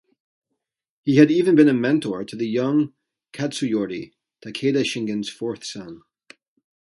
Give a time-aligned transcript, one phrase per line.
[1.03, 2.95] He had even been a mentor to the young
[3.33, 6.01] Katsuyori, Takeda Shingen's fourth son.